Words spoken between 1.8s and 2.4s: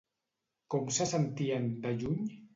de lluny?